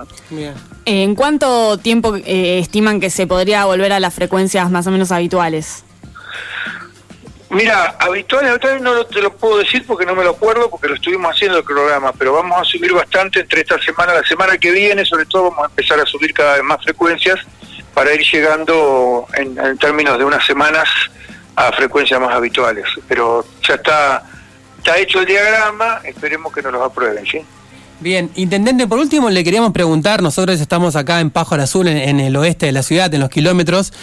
¿En 0.86 1.16
cuánto 1.16 1.80
tiempo 1.80 2.16
eh, 2.16 2.60
estiman 2.60 3.00
que 3.00 3.10
se 3.10 3.26
podría 3.26 3.66
volver 3.66 3.92
a 3.92 4.00
las 4.00 4.14
frecuencias 4.14 4.70
más 4.70 4.86
o 4.86 4.92
menos 4.92 5.12
habituales? 5.12 5.84
Mira, 7.50 7.96
habituales, 7.98 8.52
habituales 8.52 8.84
no 8.84 9.04
te 9.08 9.20
lo 9.20 9.36
puedo 9.36 9.58
decir 9.58 9.84
porque 9.88 10.06
no 10.06 10.14
me 10.14 10.24
lo 10.24 10.32
acuerdo, 10.32 10.70
porque 10.70 10.88
lo 10.88 10.94
estuvimos 10.94 11.34
haciendo 11.34 11.58
el 11.58 11.64
programa, 11.64 12.14
pero 12.14 12.34
vamos 12.34 12.62
a 12.62 12.64
subir 12.66 12.94
bastante 12.94 13.40
entre 13.40 13.62
esta 13.62 13.82
semana 13.82 14.14
la 14.14 14.24
semana 14.28 14.60
que 14.60 14.70
viene, 14.70 15.04
sobre 15.06 15.26
todo 15.26 15.50
vamos 15.50 15.64
a 15.64 15.70
empezar 15.70 16.00
a 16.00 16.06
subir 16.06 16.36
cada 16.36 16.54
vez 16.54 16.64
más 16.64 16.84
frecuencias 16.84 17.40
para 17.96 18.14
ir 18.14 18.22
llegando 18.32 19.26
en, 19.34 19.58
en 19.58 19.76
términos 19.80 20.20
de 20.20 20.26
unas 20.26 20.46
semanas 20.46 20.88
a 21.56 21.72
frecuencias 21.72 22.20
más 22.20 22.34
habituales. 22.34 22.86
Pero 23.08 23.46
ya 23.62 23.76
está, 23.76 24.24
está 24.78 24.98
hecho 24.98 25.20
el 25.20 25.26
diagrama, 25.26 26.02
esperemos 26.04 26.54
que 26.54 26.62
nos 26.62 26.74
lo 26.74 26.84
aprueben, 26.84 27.26
¿sí? 27.26 27.46
Bien, 28.02 28.30
intendente, 28.36 28.88
por 28.88 29.00
último 29.00 29.30
le 29.30 29.42
queríamos 29.44 29.72
preguntar, 29.72 30.22
nosotros 30.22 30.60
estamos 30.60 30.98
acá 30.98 31.22
en 31.22 31.32
al 31.34 31.60
Azul, 31.62 31.88
en, 31.88 32.20
el 32.20 32.36
oeste 32.36 32.66
de 32.66 32.74
la 32.74 32.84
ciudad, 32.84 33.14
en 33.14 33.22
los 33.22 33.30
kilómetros. 33.30 33.94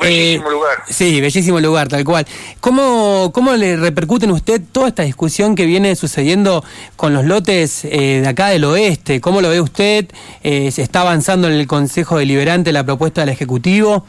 Bellísimo 0.00 0.48
eh, 0.48 0.52
lugar. 0.52 0.82
Sí, 0.88 1.20
bellísimo 1.20 1.60
lugar, 1.60 1.88
tal 1.88 2.02
cual. 2.02 2.26
¿Cómo, 2.60 3.30
¿Cómo 3.34 3.52
le 3.54 3.76
repercute 3.76 4.24
en 4.24 4.32
usted 4.32 4.62
toda 4.72 4.88
esta 4.88 5.02
discusión 5.02 5.54
que 5.54 5.66
viene 5.66 5.94
sucediendo 5.96 6.64
con 6.96 7.12
los 7.12 7.26
lotes 7.26 7.84
eh, 7.84 8.20
de 8.22 8.28
acá 8.28 8.48
del 8.48 8.64
oeste? 8.64 9.20
¿Cómo 9.20 9.42
lo 9.42 9.50
ve 9.50 9.60
usted? 9.60 10.06
Eh, 10.42 10.70
¿Se 10.70 10.80
está 10.80 11.02
avanzando 11.02 11.46
en 11.46 11.54
el 11.54 11.66
Consejo 11.66 12.16
Deliberante 12.16 12.72
la 12.72 12.84
propuesta 12.84 13.20
del 13.20 13.30
Ejecutivo? 13.30 14.06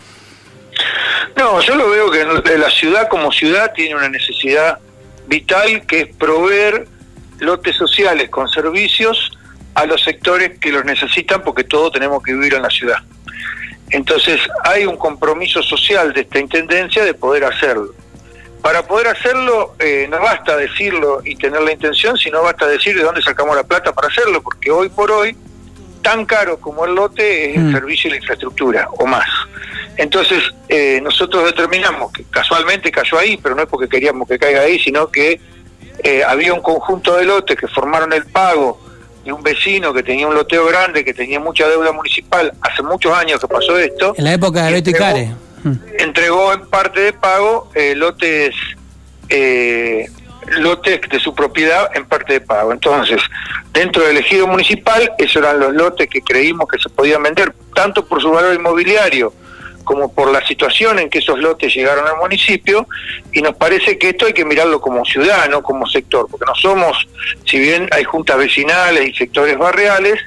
No, 1.36 1.60
yo 1.62 1.76
lo 1.76 1.90
veo 1.90 2.12
que 2.12 2.58
la 2.58 2.70
ciudad 2.70 3.08
como 3.10 3.32
ciudad 3.32 3.74
tiene 3.74 3.96
una 3.96 4.10
necesidad 4.10 4.80
vital 5.28 5.86
que 5.88 6.02
es 6.02 6.16
proveer 6.16 6.88
lotes 7.40 7.76
sociales 7.76 8.30
con 8.30 8.48
servicios 8.50 9.32
a 9.76 9.86
los 9.86 10.04
sectores 10.04 10.60
que 10.60 10.72
los 10.72 10.86
necesitan 10.86 11.42
porque 11.42 11.64
todos 11.64 11.92
tenemos 11.92 12.22
que 12.24 12.34
vivir 12.34 12.54
en 12.54 12.62
la 12.62 12.70
ciudad. 12.70 12.98
Entonces 13.90 14.40
hay 14.64 14.86
un 14.86 14.98
compromiso 14.98 15.62
social 15.62 16.14
de 16.14 16.22
esta 16.22 16.40
Intendencia 16.40 17.04
de 17.04 17.14
poder 17.14 17.44
hacerlo. 17.46 17.94
Para 18.62 18.88
poder 18.88 19.08
hacerlo 19.08 19.76
eh, 19.80 20.08
no 20.10 20.20
basta 20.22 20.56
decirlo 20.56 21.22
y 21.26 21.36
tener 21.36 21.62
la 21.62 21.74
intención, 21.74 22.18
sino 22.18 22.42
basta 22.42 22.66
decir 22.68 22.96
de 22.96 23.04
dónde 23.04 23.22
sacamos 23.22 23.56
la 23.56 23.64
plata 23.64 23.94
para 23.94 24.08
hacerlo, 24.08 24.42
porque 24.42 24.72
hoy 24.72 24.90
por 24.90 25.12
hoy 25.12 25.36
tan 26.02 26.26
caro 26.26 26.58
como 26.60 26.86
el 26.86 26.96
lote 26.96 27.52
es 27.52 27.58
el 27.58 27.64
mm. 27.66 27.72
servicio 27.74 28.08
y 28.08 28.12
la 28.12 28.18
infraestructura, 28.18 28.88
o 28.98 29.06
más. 29.06 29.28
Entonces, 29.98 30.44
eh, 30.70 31.00
nosotros 31.04 31.46
determinamos 31.46 32.12
que 32.12 32.24
casualmente 32.24 32.92
cayó 32.92 33.20
ahí, 33.20 33.38
pero 33.38 33.56
no 33.56 33.64
es 33.64 33.70
porque 33.70 33.88
queríamos 33.88 34.28
que 34.28 34.40
caiga 34.40 34.62
ahí, 34.62 34.80
sino 34.80 35.10
que 35.10 35.40
eh, 36.04 36.24
había 36.24 36.54
un 36.54 36.62
conjunto 36.62 37.16
de 37.16 37.26
lotes 37.26 37.58
que 37.58 37.68
formaron 37.68 38.12
el 38.14 38.26
pago 38.26 38.80
de 39.24 39.32
un 39.32 39.42
vecino 39.44 39.94
que 39.94 40.04
tenía 40.04 40.28
un 40.28 40.34
loteo 40.34 40.66
grande, 40.66 41.06
que 41.06 41.14
tenía 41.14 41.40
mucha 41.40 41.68
deuda 41.68 41.92
municipal, 41.92 42.52
hace 42.62 42.82
muchos 42.82 43.14
años 43.14 43.40
que 43.40 43.48
pasó 43.48 43.78
esto. 43.78 44.14
En 44.18 44.26
la 44.26 44.34
época 44.34 44.66
de 44.66 44.74
Beto 44.74 44.90
y 44.90 44.94
Care. 44.94 45.32
Entregó 45.98 46.52
en 46.52 46.68
parte 46.68 47.00
de 47.00 47.14
pago 47.14 47.70
eh, 47.74 47.96
lotes 47.96 48.56
lotes 50.60 51.02
de 51.10 51.20
su 51.20 51.34
propiedad 51.34 51.90
en 51.96 52.06
parte 52.06 52.34
de 52.34 52.42
pago. 52.42 52.74
Entonces, 52.74 53.22
dentro 53.72 54.04
del 54.04 54.18
ejido 54.18 54.46
municipal, 54.46 55.12
esos 55.18 55.38
eran 55.38 55.60
los 55.60 55.74
lotes 55.74 56.10
que 56.10 56.22
creímos 56.22 56.68
que 56.68 56.78
se 56.80 56.90
podían 56.90 57.24
vender, 57.24 57.56
tanto 57.74 58.06
por 58.06 58.22
su 58.22 58.30
valor 58.30 58.54
inmobiliario 58.54 59.34
como 59.84 60.14
por 60.14 60.32
la 60.32 60.46
situación 60.46 61.00
en 61.00 61.10
que 61.10 61.20
esos 61.20 61.40
lotes 61.40 61.74
llegaron 61.74 62.08
al 62.08 62.18
municipio, 62.18 62.88
y 63.32 63.42
nos 63.42 63.56
parece 63.56 63.98
que 63.98 64.10
esto 64.10 64.26
hay 64.26 64.34
que 64.34 64.46
mirarlo 64.46 64.80
como 64.82 65.06
ciudad, 65.06 65.50
no 65.50 65.62
como 65.62 65.88
sector, 65.88 66.28
porque 66.30 66.46
no 66.46 66.56
somos, 66.56 67.08
si 67.46 67.60
bien 67.60 67.88
hay 67.92 68.04
juntas 68.04 68.38
vecinales 68.38 69.10
y 69.10 69.14
sectores 69.14 69.58
barriales, 69.58 70.20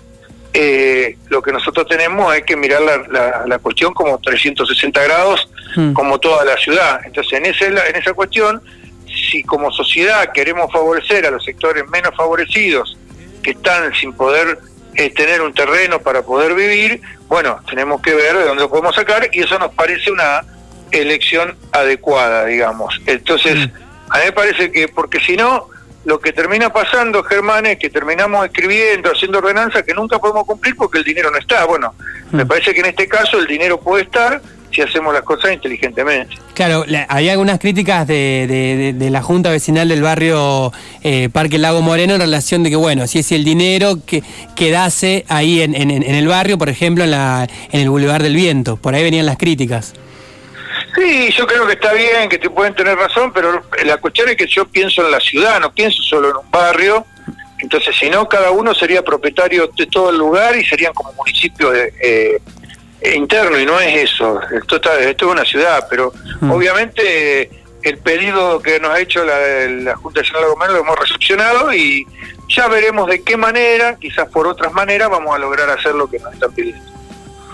eh, 0.59 1.19
lo 1.29 1.43
que 1.43 1.53
nosotros 1.53 1.87
tenemos 1.87 2.35
es 2.35 2.43
que 2.45 2.57
mirar 2.57 2.81
la, 2.81 3.45
la, 3.47 3.59
cuestión 3.59 3.93
como 3.93 4.19
360 4.19 5.03
grados, 5.03 5.51
hmm. 5.77 5.93
como 5.93 6.19
toda 6.19 6.47
la 6.47 6.57
ciudad. 6.57 7.01
Entonces, 7.05 7.35
en, 7.35 7.45
ese, 7.45 7.67
en 7.67 7.95
esa 7.95 8.15
cuestión, 8.15 8.63
si 9.07 9.43
como 9.43 9.71
sociedad 9.71 10.33
queremos 10.33 10.73
favorecer 10.73 11.27
a 11.27 11.31
los 11.31 11.45
sectores 11.45 11.87
menos 11.91 12.15
favorecidos, 12.17 12.97
que 13.43 13.51
están 13.51 13.95
sin 13.95 14.15
poder 14.15 14.59
eh, 14.97 15.11
tener 15.11 15.43
un 15.43 15.53
terreno 15.53 16.01
para 16.01 16.23
poder 16.23 16.55
vivir, 16.55 17.01
bueno, 17.29 17.61
tenemos 17.69 18.01
que 18.01 18.15
ver 18.15 18.37
de 18.37 18.45
dónde 18.45 18.63
lo 18.63 18.71
podemos 18.71 18.95
sacar 18.95 19.29
y 19.33 19.43
eso 19.43 19.59
nos 19.59 19.73
parece 19.75 20.11
una 20.11 20.43
elección 20.91 21.57
adecuada, 21.73 22.47
digamos. 22.47 23.01
Entonces, 23.07 23.57
mm. 23.57 23.73
a 24.11 24.19
mí 24.19 24.25
me 24.27 24.33
parece 24.33 24.73
que, 24.73 24.89
porque 24.89 25.21
si 25.21 25.37
no, 25.37 25.69
lo 26.05 26.21
que 26.21 26.33
termina 26.33 26.73
pasando, 26.73 27.23
Germán, 27.25 27.67
es 27.67 27.79
que 27.79 27.91
terminamos 27.91 28.47
escribiendo, 28.47 29.11
haciendo 29.11 29.39
ordenanzas 29.39 29.83
que 29.83 29.93
nunca 29.93 30.19
podemos 30.19 30.45
cumplir 30.47 30.77
porque 30.77 30.99
el 30.99 31.05
dinero 31.05 31.31
no 31.31 31.39
está. 31.39 31.65
Bueno, 31.65 31.95
me 32.31 32.45
mm. 32.45 32.49
parece 32.49 32.73
que 32.73 32.81
en 32.81 32.87
este 32.87 33.09
caso 33.09 33.39
el 33.39 33.47
dinero 33.47 33.81
puede 33.81 34.05
estar, 34.05 34.41
si 34.77 34.83
hacemos 34.83 35.15
las 35.15 35.23
cosas 35.23 35.55
inteligentemente. 35.55 36.37
Claro, 36.53 36.85
hay 37.09 37.29
algunas 37.31 37.59
críticas 37.59 38.07
de, 38.07 38.95
de, 38.95 39.11
la 39.11 39.23
Junta 39.23 39.51
Vecinal 39.51 39.89
del 39.89 40.03
barrio 40.03 40.71
eh, 41.03 41.31
Parque 41.33 41.57
Lago 41.57 41.81
Moreno 41.81 42.15
en 42.15 42.21
relación 42.21 42.63
de 42.63 42.69
que, 42.69 42.77
bueno, 42.77 43.07
si 43.07 43.21
es 43.21 43.33
el 43.33 43.43
dinero 43.43 43.99
que 44.07 44.23
quedase 44.55 45.25
ahí 45.29 45.63
en, 45.63 45.75
en, 45.75 46.03
el 46.03 46.29
barrio, 46.29 46.59
por 46.59 46.69
ejemplo, 46.69 47.05
en, 47.05 47.13
la, 47.13 47.49
en 47.73 47.81
el 47.81 47.89
Boulevard 47.89 48.23
del 48.23 48.37
Viento, 48.37 48.77
por 48.77 48.95
ahí 48.95 49.03
venían 49.03 49.25
las 49.25 49.39
críticas. 49.39 49.95
Sí, 50.95 51.31
yo 51.33 51.47
creo 51.47 51.67
que 51.67 51.75
está 51.75 51.95
bien, 51.95 52.29
que 52.29 52.39
te 52.39 52.51
pueden 52.51 52.75
tener 52.75 52.99
razón, 52.99 53.33
pero 53.33 53.63
la 53.85 53.97
cuestión 53.97 54.29
es 54.29 54.37
que 54.37 54.47
yo 54.47 54.67
pienso 54.67 55.05
en 55.05 55.11
la 55.11 55.21
ciudad, 55.21 55.59
no 55.59 55.73
pienso 55.73 56.03
solo 56.03 56.31
en 56.31 56.37
un 56.37 56.51
barrio. 56.51 57.07
Entonces, 57.59 57.97
si 57.97 58.11
no, 58.11 58.29
cada 58.29 58.51
uno 58.51 58.75
sería 58.75 59.03
propietario 59.03 59.71
de 59.75 59.87
todo 59.87 60.11
el 60.11 60.19
lugar 60.19 60.55
y 60.55 60.65
serían 60.67 60.93
como 60.93 61.15
municipios 61.15 61.73
de, 61.73 61.93
eh, 62.03 62.41
interno 63.15 63.59
y 63.59 63.67
no 63.67 63.79
es 63.81 64.11
eso. 64.11 64.41
Esto, 64.51 64.77
está, 64.77 64.99
esto 65.01 65.27
es 65.27 65.33
una 65.33 65.45
ciudad, 65.45 65.87
pero 65.89 66.13
Mm. 66.41 66.51
obviamente 66.51 67.51
el 67.83 67.99
pedido 67.99 68.61
que 68.61 68.81
nos 68.81 68.91
ha 68.91 69.01
hecho 69.01 69.25
la, 69.25 69.35
la 69.69 69.97
Junta 69.97 70.21
Nacional 70.21 70.43
de 70.45 70.49
Comercio 70.51 70.77
lo 70.77 70.83
hemos 70.83 70.99
recepcionado 70.99 71.73
y 71.73 72.07
ya 72.49 72.69
veremos 72.69 73.09
de 73.09 73.23
qué 73.23 73.37
manera, 73.37 73.97
quizás 73.97 74.29
por 74.29 74.47
otras 74.47 74.73
maneras, 74.73 75.09
vamos 75.11 75.35
a 75.35 75.39
lograr 75.39 75.71
hacer 75.71 75.95
lo 75.95 76.09
que 76.09 76.19
nos 76.19 76.33
están 76.35 76.53
pidiendo. 76.53 76.83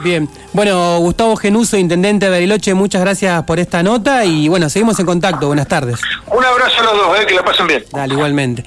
Bien, 0.02 0.28
bueno, 0.52 0.98
Gustavo 0.98 1.36
Genuso, 1.36 1.76
intendente 1.76 2.26
de 2.26 2.32
Bariloche, 2.32 2.74
muchas 2.74 3.02
gracias 3.02 3.44
por 3.44 3.60
esta 3.60 3.84
nota 3.84 4.24
y 4.24 4.48
bueno, 4.48 4.68
seguimos 4.68 4.98
en 4.98 5.06
contacto. 5.06 5.46
Buenas 5.46 5.68
tardes. 5.68 6.00
Un 6.26 6.44
abrazo 6.44 6.80
a 6.80 6.82
los 6.82 6.96
dos, 6.96 7.20
eh, 7.20 7.26
que 7.26 7.34
la 7.34 7.44
pasen 7.44 7.68
bien. 7.68 7.84
Dale, 7.92 8.12
igualmente. 8.14 8.60